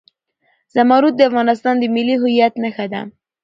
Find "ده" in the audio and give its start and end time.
2.93-3.01